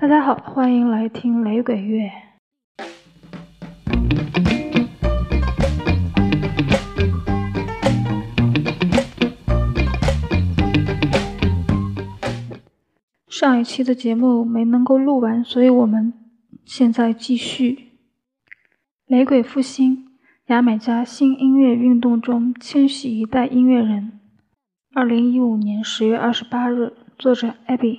[0.00, 2.08] 大家好，欢迎来听雷鬼乐。
[13.28, 16.14] 上一期的节目没能够录完，所以我们
[16.64, 17.88] 现在继续。
[19.06, 20.06] 雷鬼复兴，
[20.46, 24.20] 牙买加新音乐运动中千禧一代音乐人。
[24.94, 27.98] 二零一五年十月二十八日，作者 Abby。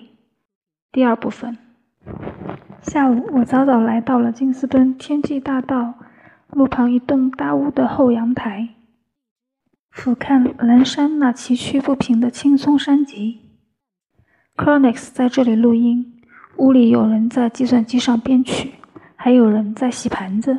[0.93, 1.68] 第二部分。
[2.81, 5.95] 下午，我早早来到了金斯敦天际大道
[6.49, 8.69] 路旁一栋大屋的后阳台，
[9.91, 13.41] 俯瞰蓝山那崎岖不平的青松山脊。
[14.55, 16.21] Chronix 在这里录音，
[16.57, 18.71] 屋里有人在计算机上编曲，
[19.15, 20.57] 还有人在洗盘子。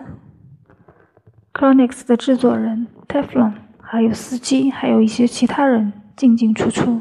[1.53, 7.01] Chronix 的制作人 Teflon，还有司机，还有一些其他人进进出出。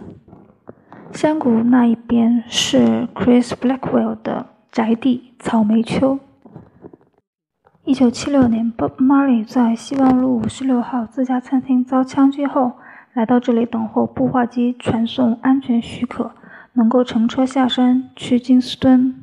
[1.12, 6.20] 山谷那一边是 Chris Blackwell 的宅地草莓丘。
[7.84, 12.74] 一九七六年，Bob Marley 在希望路五十六号自家餐厅遭枪击后，
[13.14, 16.32] 来到这里等候步话机传送安全许可，
[16.74, 19.16] 能够乘车下山去金斯敦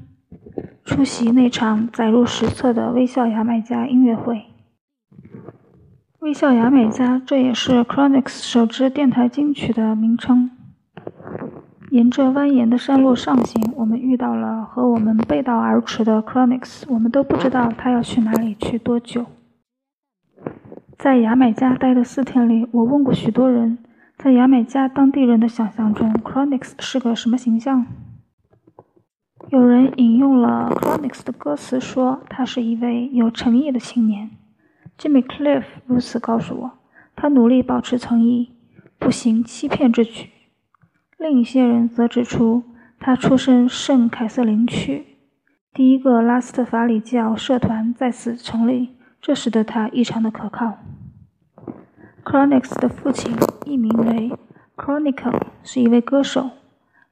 [0.85, 4.47] 出席那场载入史册的微笑牙买加音乐会。
[6.19, 10.51] 微笑牙买加，这也是 Chronix 首支电台金曲的名称。
[11.97, 16.85] 沿着蜿蜒的山路上行，我们遇到了和我们背道而驰的 Chronix。
[16.89, 19.25] 我们都不知道他要去哪里，去多久。
[20.99, 23.79] 在牙买加待的四天里，我问过许多人，
[24.19, 27.87] 在牙买加当地人的想象中，Chronix 是个什么形象？
[29.49, 34.33] 有人引用了 Chronix 的歌词，说他是一位有诚意的青年。
[34.99, 36.73] Jimmy Cliff 如此告诉我，
[37.15, 38.51] 他努力保持诚意，
[38.99, 40.29] 不行欺骗之举。
[41.19, 42.63] 另一些人则指出，
[43.01, 45.19] 他出身圣凯瑟琳区，
[45.73, 50.79] 第一个拉斯特法里教社团在此成立，这使得他异常的可靠。
[52.23, 54.31] Chronix 的父亲艺名为
[54.77, 56.51] Chronicle，是一位歌手，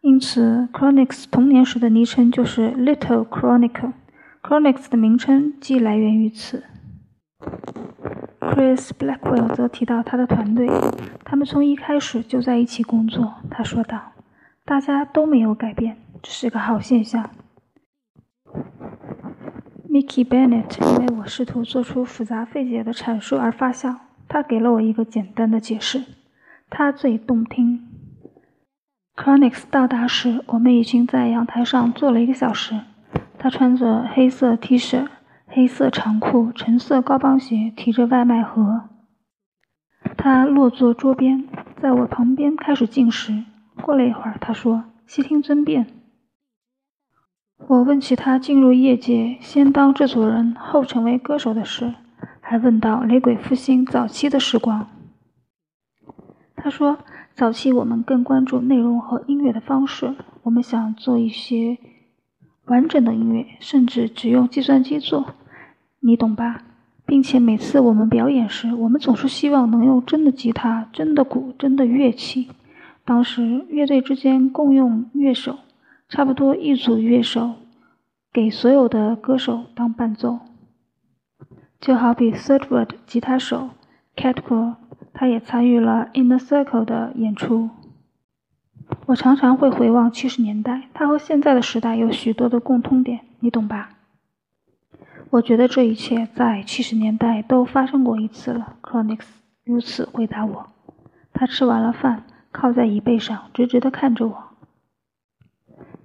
[0.02, 3.92] 因此 Chronix 童年时的昵称就是 Little Chronicle。
[4.42, 6.64] Chronix 的名称即来源于此。
[8.40, 10.68] Chris Blackwell 则提到他的团队，
[11.24, 13.34] 他们从一开始就在一起工作。
[13.50, 14.12] 他说道
[14.64, 17.30] ：“大家都没有改变，这是个好现象。”
[19.90, 23.96] Mickey Bennett 因为我试图做出复杂费解的阐述而发笑，
[24.28, 26.04] 他给了我一个简单的解释，
[26.70, 27.88] 他最动听。
[29.16, 32.80] Chronix 到达时，我们已经在阳台上坐了一个小时。
[33.38, 35.06] 他穿着黑色 T 恤。
[35.56, 38.88] 黑色长裤、橙色高帮鞋，提着外卖盒。
[40.16, 41.46] 他落座桌边，
[41.80, 43.44] 在我旁边开始进食。
[43.80, 45.86] 过了一会儿，他说：“悉听尊便。”
[47.68, 51.94] 我问起他进入业界，先当制作人，后成为歌手的事，
[52.40, 54.88] 还问到雷鬼复兴早期的时光。
[56.56, 56.98] 他说
[57.32, 61.78] ：“早期我们更关注内容和音乐的方式，我们想做一些
[62.64, 65.34] 完整的音乐，甚至只用计算机做。”
[66.06, 66.62] 你懂吧？
[67.06, 72.48] 并且每次我们表演时，我们总是希望能用真的吉他、真的鼓、真的乐器。
[73.06, 75.58] 当时乐队之间共用乐手，
[76.08, 77.54] 差不多一组乐手
[78.32, 80.40] 给所有的歌手当伴奏。
[81.80, 83.70] 就好比 Third Word 吉他手
[84.14, 84.74] Catco，
[85.14, 87.70] 他也参与了 In the Circle 的演出。
[89.06, 93.90] 我常常会回望七十年代，它和现在的时代有许多的共通点，你懂吧？
[95.34, 98.76] 我觉得这一切在七十年代都发生过一次了。
[98.80, 99.18] Chronix
[99.64, 100.68] 如此回答我。
[101.32, 102.22] 他吃完了饭，
[102.52, 104.44] 靠在椅背上，直直地看着我。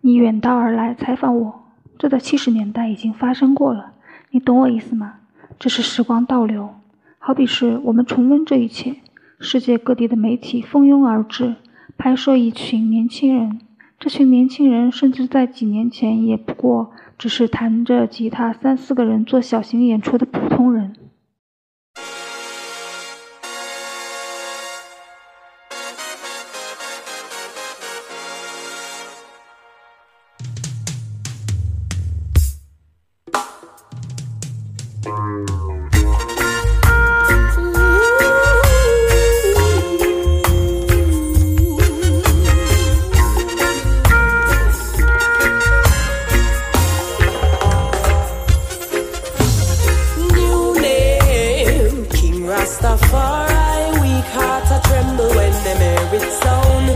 [0.02, 1.62] 你远道而来采访我，
[2.00, 3.94] 这在七十年代已经发生过了。
[4.32, 5.18] 你懂我意思吗？
[5.60, 6.74] 这是时光倒流，
[7.20, 8.96] 好比是我们重温这一切。
[9.40, 11.56] 世界各地的媒体蜂拥而至，
[12.00, 13.62] 拍摄一群年轻人。
[14.00, 16.92] 这群年轻人甚至在几年前也不过。
[17.20, 20.96] 只是弹着吉他，三四个人做小型演出的普通人。
[53.10, 56.88] For I weak heart I tremble when the merit sound.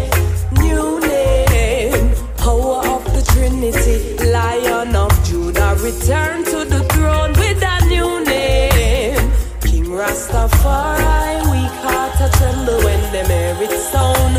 [0.62, 3.98] New name, power of the Trinity,
[4.32, 9.18] Lion of Judah, return to the throne with a new name.
[9.62, 14.36] King Rastafari, weak heart I tremble when the merit sound.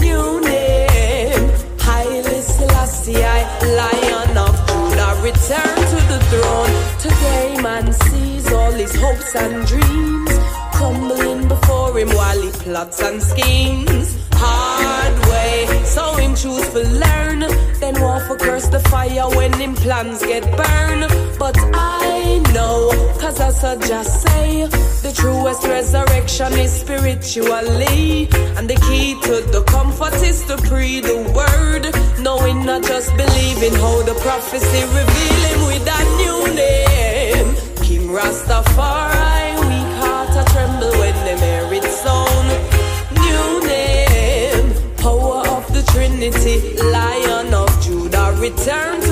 [0.00, 1.50] New name,
[1.86, 3.46] Haile Selassie, I,
[3.78, 6.74] Lion of Judah, return to the throne.
[6.98, 10.45] Today man sees all his hopes and dreams
[11.96, 14.16] before him plots and schemes.
[14.32, 17.40] Hard way, so him choose to learn.
[17.80, 21.06] Then war for curse the fire when him plans get burned.
[21.38, 24.66] But I know, cause I just say,
[25.06, 28.28] the truest resurrection is spiritually.
[28.56, 31.84] And the key to the comfort is to pre the word.
[32.20, 37.55] Knowing not just believing how the prophecy revealing with a new name.
[48.50, 49.05] Return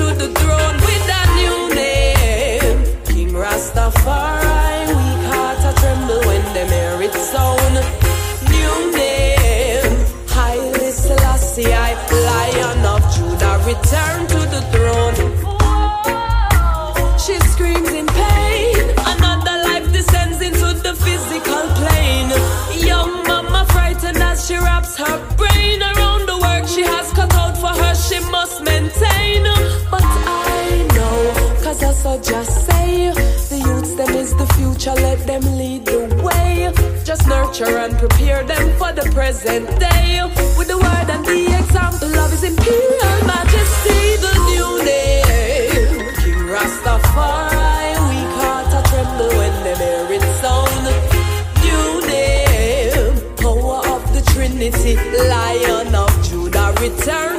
[37.57, 40.19] And prepare them for the present day.
[40.57, 46.03] With the word and the example of his imperial majesty, the new name.
[46.19, 49.53] King Rastafari, weak heart tremble when
[50.41, 50.85] sound.
[51.63, 54.97] New name, power of the Trinity,
[55.29, 57.34] Lion of Judah, return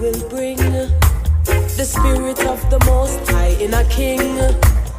[0.00, 0.58] will bring?
[1.78, 4.38] The spirit of the Most High in a king.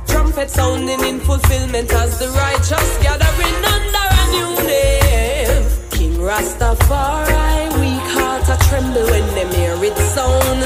[0.08, 5.66] Trumpet sounding in fulfillment as the righteous gathering under a new name.
[5.92, 10.62] King Rastafari, weak heart a tremble when them hear its sound.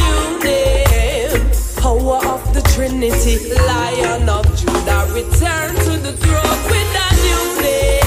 [0.00, 1.50] New name,
[1.80, 8.03] power of the Trinity, Lion of Judah, return to the throne with a new name.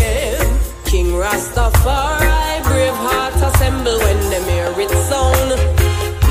[0.97, 5.49] King Rastafari, brave heart assemble when them hear its sound.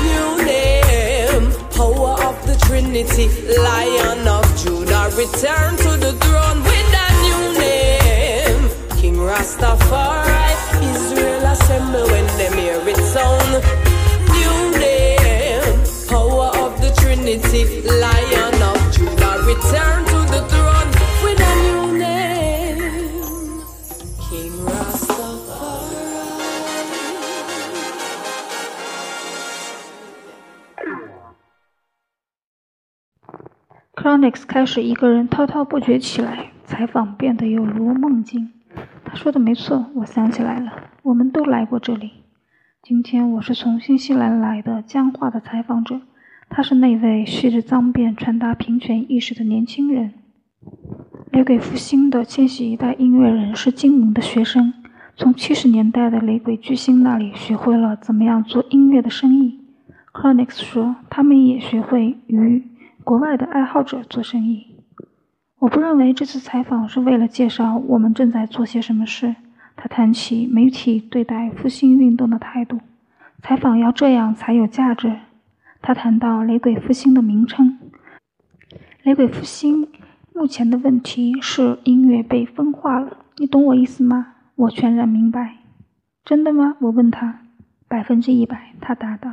[0.03, 3.29] New name, power of the Trinity,
[3.63, 8.69] Lion of Judah, return to the throne with a new name.
[8.99, 10.51] King Rastafari,
[10.83, 13.63] Israel assemble when them hear its sound.
[14.35, 20.03] New name, power of the Trinity, Lion of Judah, return
[34.07, 38.53] Chronix 开始一个人滔滔不绝起来，采访变得有如梦境。
[39.03, 40.71] 他说的没错，我想起来了，
[41.03, 42.11] 我们都来过这里。
[42.81, 45.99] 今天我是从新西兰来的僵化的采访者，
[46.47, 50.13] 他是那位蓄着脏辫传达平权意识的年轻人。
[51.29, 54.73] 留给复兴的千禧一代音乐人是精明的学生，
[55.17, 59.59] 从七十年代的雷鬼巨星那里学会了怎么样做音乐的生意。
[60.13, 62.63] Chronix 说，他们也学会与
[63.07, 64.75] 国外的爱好者做生意。
[65.59, 69.33] 我不认为这次采访是为了介绍我们正在做些什么事。
[69.77, 72.81] 他谈起媒体对待复兴运动的态度，
[73.41, 75.19] 采访要这样才有价值。
[75.81, 77.79] 他谈到雷鬼复兴的名称。
[79.03, 79.87] 雷鬼复兴
[80.33, 84.33] 目前的问题是音乐被分化了，你懂我意思吗？
[84.55, 85.59] 我全然明白。
[86.25, 86.75] 真的吗？
[86.81, 87.39] 我问他。
[87.87, 89.31] 百分之一百，他答道。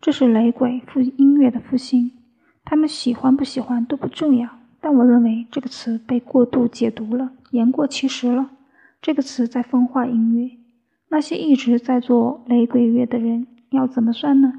[0.00, 2.12] 这是雷鬼复音乐的复兴，
[2.64, 4.48] 他们喜欢不喜欢都不重要。
[4.80, 8.50] 但我认为这个词被过度解读了，言过其实了。
[9.00, 10.50] 这个词在分化音乐。
[11.08, 14.54] 那些一直在做雷鬼乐的人要怎么算呢？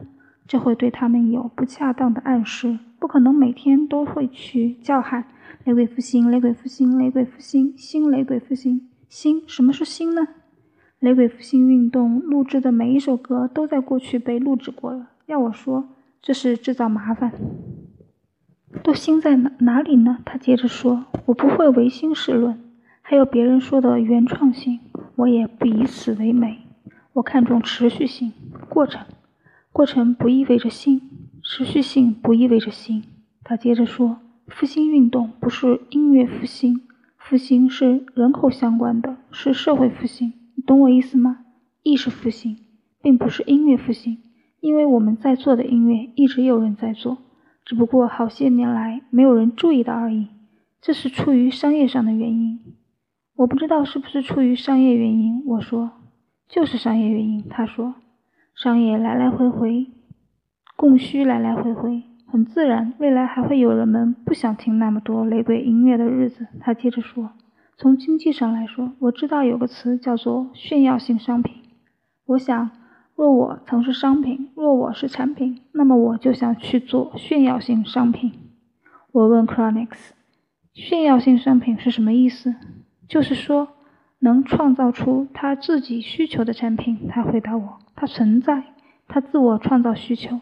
[0.47, 2.79] 这会对他们有不恰当的暗示。
[2.99, 5.25] 不可能每天都会去叫喊
[5.65, 9.43] “雷鬼复兴，雷鬼复兴，雷鬼复兴，新雷鬼复兴，新”。
[9.47, 10.27] 什么是新呢？
[10.99, 15.09] 雷鬼复兴运动录制的每一首歌都在过去被录制过了。
[15.25, 15.89] 要我说，
[16.21, 17.33] 这是制造麻烦。
[18.81, 20.19] 都新在哪哪里呢？
[20.25, 22.59] 他接着说：“我不会唯心是论，
[23.01, 24.79] 还有别人说的原创性。”
[25.15, 26.61] 我也不以此为美，
[27.13, 28.33] 我看重持续性、
[28.67, 29.05] 过程。
[29.71, 31.01] 过程不意味着新，
[31.43, 33.03] 持续性不意味着新。
[33.43, 34.17] 他接着说
[34.49, 36.81] ：“复兴运动不是音乐复兴，
[37.15, 40.33] 复兴是人口相关的，是社会复兴。
[40.55, 41.45] 你懂我意思吗？
[41.83, 42.57] 意识复兴，
[43.01, 44.17] 并不是音乐复兴，
[44.61, 47.19] 因为我们在做的音乐一直有人在做，
[47.65, 50.27] 只不过好些年来没有人注意到而已。
[50.81, 52.59] 这是出于商业上的原因。”
[53.35, 55.91] 我不知道是不是出于商业原因，我说
[56.47, 57.43] 就是商业原因。
[57.49, 57.95] 他说，
[58.55, 59.87] 商业来来回回，
[60.75, 62.93] 供需来来回回，很自然。
[62.99, 66.47] 未来还会有人们不想听那么多雷鬼音乐的日子。
[66.59, 67.31] 他接着说，
[67.75, 71.55] 从经济上来说，我知道有个词叫做炫耀性商品。
[72.27, 72.69] 我想，
[73.15, 78.33] 若我曾是商品，若我是产品，那么我就想去做炫耀性商品。
[79.11, 80.09] 我问 Chronics，
[80.73, 82.55] 炫耀性商品是什么意思？
[83.07, 83.67] 就是说，
[84.19, 87.07] 能创造出他自己需求的产品。
[87.07, 88.63] 他回答我：“它存在，
[89.07, 90.41] 它自我创造需求。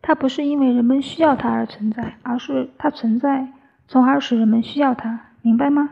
[0.00, 3.48] 它不是因为人们需要它而存在，而是它存在，
[3.88, 5.20] 从而使人们需要它。
[5.42, 5.90] 明白吗？”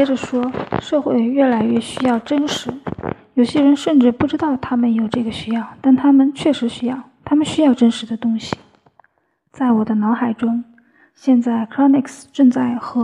[0.00, 2.72] 接着说：“社会越来越需要真实，
[3.34, 8.56] 有些人甚至不知道他们有这个需要，但他们确实需要，他们需要真实的东西。”
[9.52, 10.64] 在我的脑海中，
[11.14, 13.02] 现在 Chronix 正在和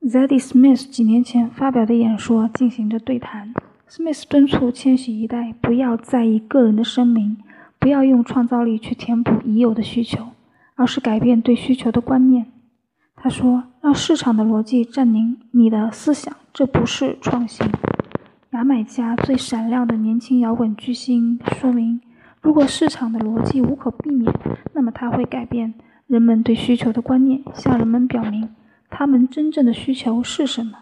[0.00, 3.52] Zadie Smith 几年前发表的演说进行着对谈。
[3.90, 7.38] Smith 敦促千禧一代不要在意个人的声明，
[7.80, 10.28] 不要用创造力去填补已有的需求，
[10.76, 12.46] 而是改变对需求的观念。
[13.16, 17.66] 他说：“让市场的逻辑占领你的思想，这不是创新。”
[18.52, 22.00] 牙买加最闪亮的年轻摇滚巨星说明。
[22.40, 24.32] 如果市场的逻辑无可避免，
[24.72, 25.74] 那么它会改变
[26.06, 28.54] 人们对需求的观念，向人们表明
[28.88, 30.78] 他们真正的需求是什么。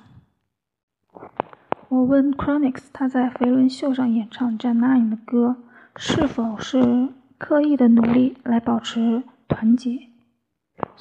[1.88, 5.56] 我问 Chronix，他在飞轮秀上演唱 Janine 的歌，
[5.96, 10.09] 是否是刻意的努力来保持团结？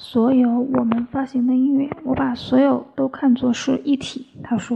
[0.02, 4.28] 所有我们发行的音乐，我把所有都看作是一体。
[4.42, 4.74] 他说，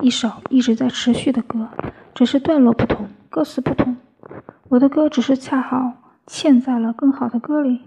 [0.00, 1.68] 一首一直在持续的歌，
[2.12, 3.96] 只是段落不同，歌词不同。
[4.70, 5.92] 我的歌只是恰好
[6.26, 7.82] 嵌在了更好的歌里。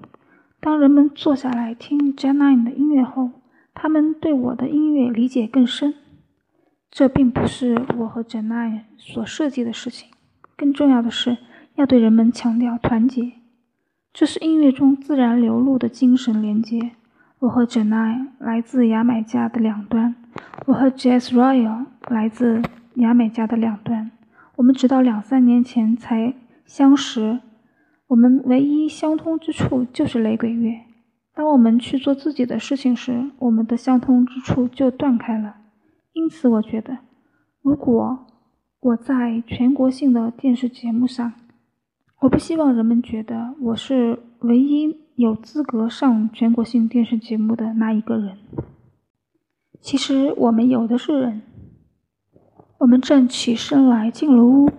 [0.61, 3.31] 当人们坐下来听 Janine 的音乐后，
[3.73, 5.93] 他们对我的音乐理解更深。
[6.89, 10.07] 这并不是我和 Janine 所设计的事情。
[10.55, 11.37] 更重要的是，
[11.75, 13.33] 要对人们强调团结。
[14.19, 16.93] 这是音乐中自然流露的精神连接。
[17.37, 20.15] 我和 Janine 来自牙买加的两端，
[20.65, 22.63] 我和 Jazz Royal 来自
[22.95, 24.09] 牙买加的两端。
[24.55, 26.33] 我们直到两三年前才
[26.65, 27.41] 相识，
[28.07, 30.73] 我们唯一相通之处就是雷鬼乐。
[31.35, 35.57] 当我们去做自己的事情时，我们的相通之处就断开了。
[36.13, 36.97] 因此，我觉得，
[37.61, 38.25] 如果
[38.79, 41.33] 我在全国性的电视节目上，
[42.21, 48.39] 我不希望人们觉得我是唯一有资格上全国性电视节目的那一个人。
[49.79, 51.43] 其实，我们有的是人。
[52.79, 54.71] 我们站起身来进了屋，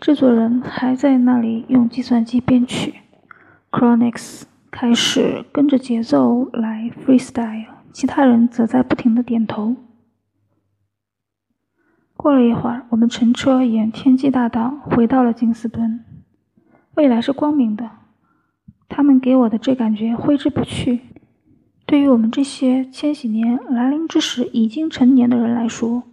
[0.00, 2.94] 制作人还在那里用计算机编曲。
[3.72, 9.74] Chronix 开始跟着节奏来 freestyle，其他人则在不停的点头。
[12.16, 16.04] 过了一会儿，我们乘车沿天际大道回到了金斯敦。
[16.96, 17.90] 未来是光明的，
[18.88, 21.00] 他们给我的这感觉挥之不去。
[21.84, 26.04] 对于我们这些千禧年来临之时已经成年的人来说，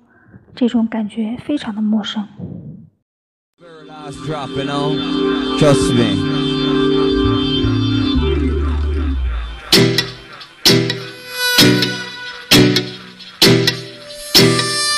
[0.54, 2.28] 这种感觉非常的陌生。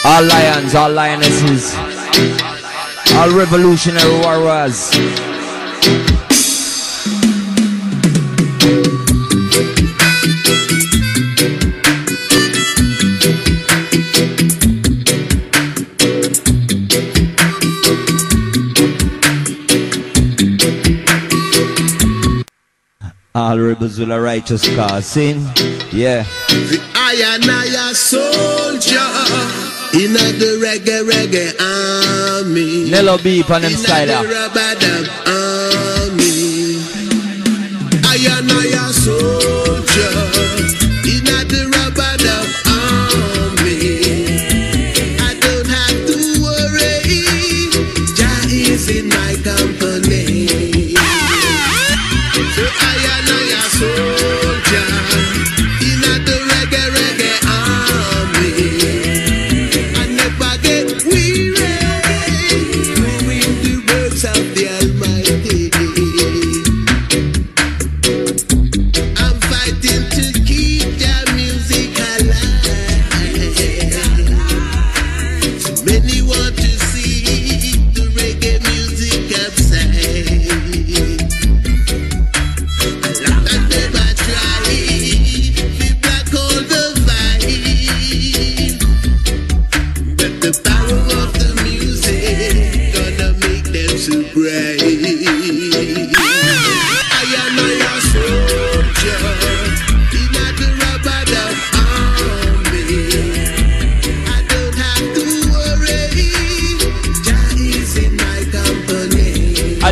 [0.04, 1.76] All lions, all lionesses,
[3.16, 5.35] all revolutionary warriors.
[23.36, 25.06] All rebels will a righteous cause.
[25.06, 25.42] Sing,
[25.92, 26.24] yeah.
[26.48, 29.12] The iron iron soldier
[29.94, 32.90] in the reggae reggae army.
[32.90, 34.08] Nello beep on them In style.
[34.08, 34.24] the ah.
[34.24, 35.06] Rabadab
[36.08, 36.80] army.
[38.08, 39.35] Iron iron soldier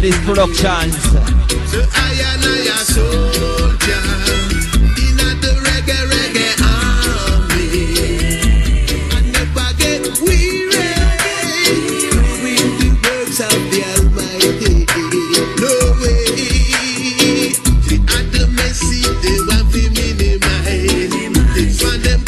[0.03, 0.99] Daddy's Productions.
[1.71, 4.67] So I and I are soldiers
[4.99, 7.87] in the reggae reggae army.
[9.31, 10.91] Never get weary
[12.11, 14.75] doing the works of the Almighty.
[15.63, 15.71] No
[16.03, 16.27] way.
[17.87, 17.95] The
[19.23, 21.15] they want to minimize.
[21.79, 22.19] Them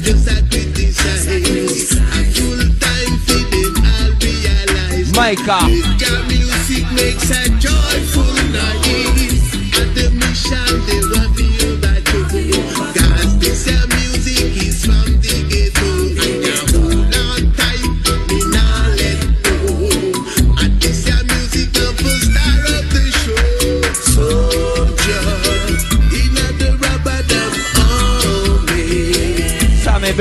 [0.00, 1.26] just a criticize.
[1.30, 3.14] A full time
[3.86, 5.10] I'll realize.
[5.14, 5.79] Micah.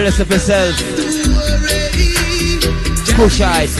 [0.03, 0.75] best of yourself.
[3.15, 3.77] Push eyes.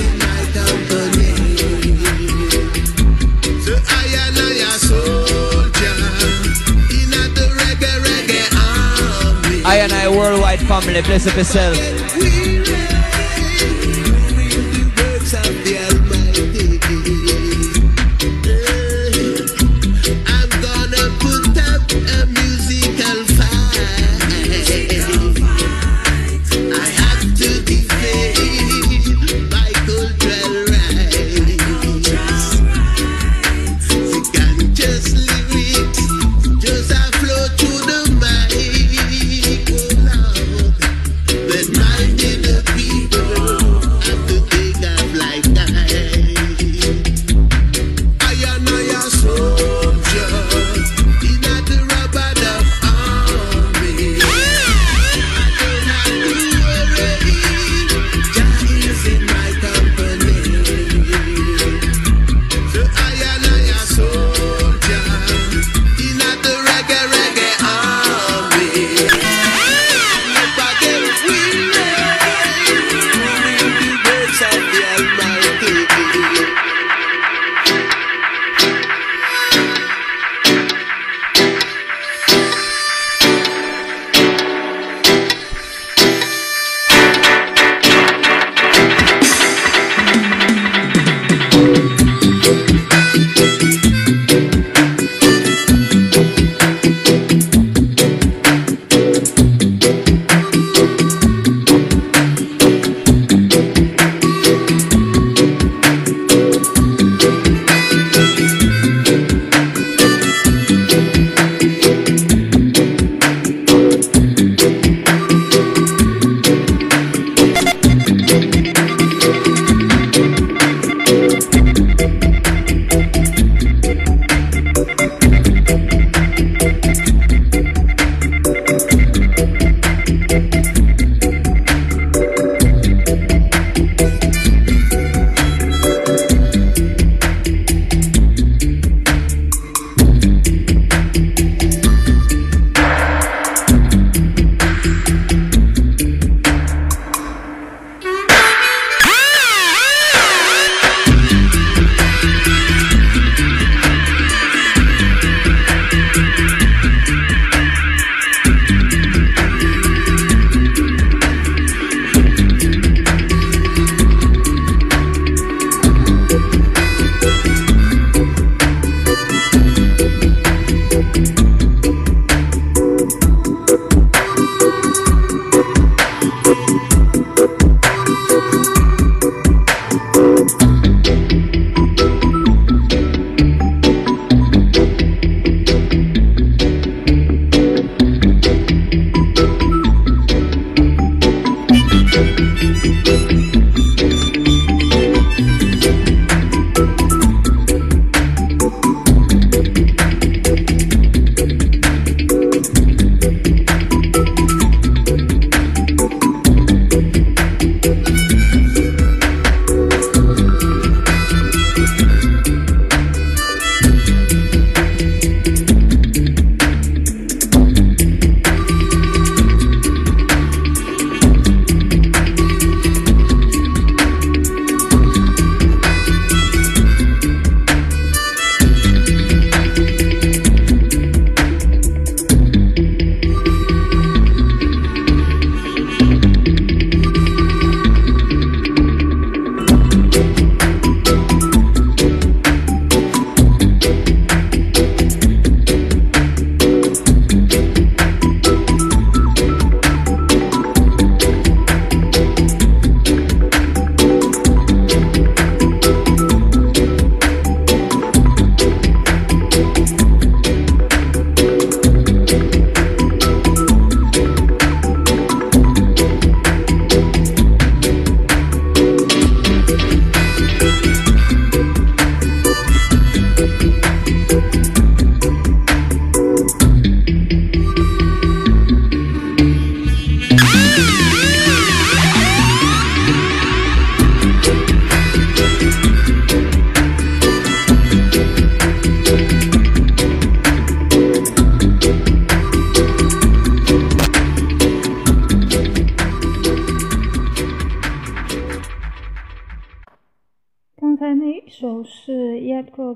[9.65, 12.38] I and I worldwide family, bless up yourself.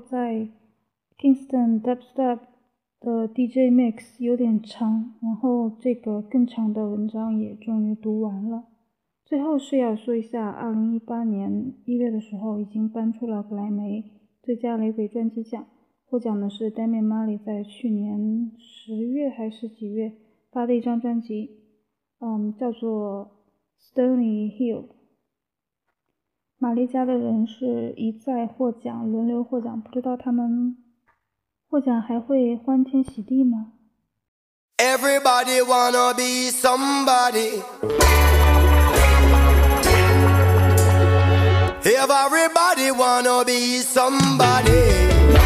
[0.08, 0.48] 在
[1.18, 2.38] Kingston Dubstep
[3.00, 8.64] 的 DJ Mix，有点长，然后这个更长的文章也终于读完了。
[9.24, 14.04] 最后是要说一下，二零一八年一月的时候已经颁出了格莱美
[14.42, 15.66] 最佳雷鬼专辑奖，
[16.04, 20.12] 获奖的是 Damian Marley 在去年十月还是几月
[20.52, 21.50] 发的一张专辑，
[22.20, 23.30] 嗯，叫做
[23.80, 24.84] Stony Hill。
[26.58, 30.76] 玛丽家的人是一再获奖，轮流获奖，不知道他们
[31.68, 33.72] 获奖还会欢天喜地吗
[34.78, 37.62] ？Everybody wanna be somebody.
[41.82, 45.43] Everybody wanna be somebody.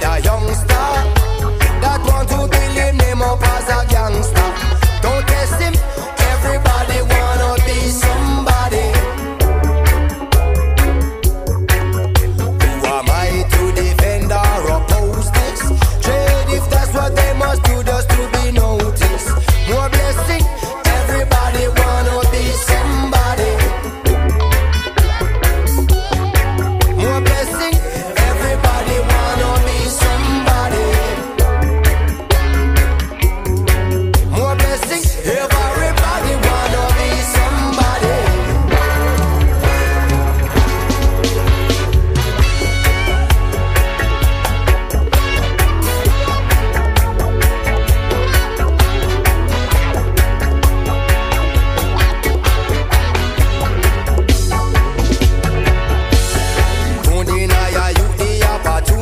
[0.00, 0.67] With a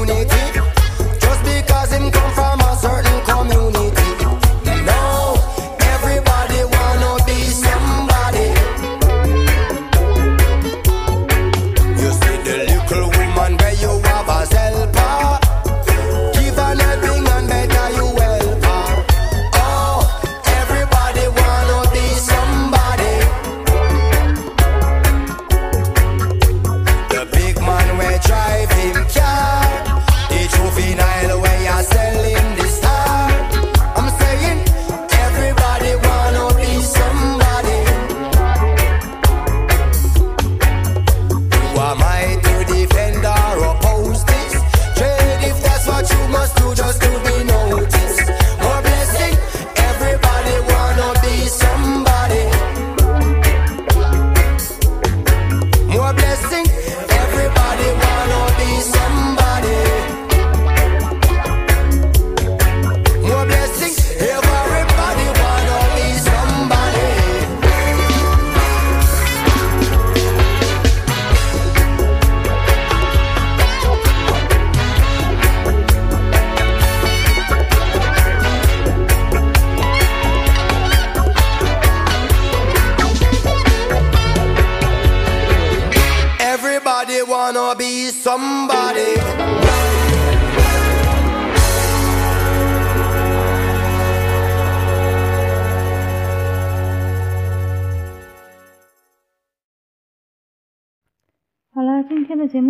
[0.06, 0.35] don't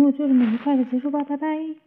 [0.07, 1.86] 目就这么愉快的结束吧，拜拜。